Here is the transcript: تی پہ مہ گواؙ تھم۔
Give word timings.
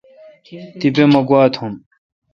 تی 0.79 0.87
پہ 0.95 1.03
مہ 1.11 1.21
گواؙ 1.27 1.47
تھم۔ 1.55 1.73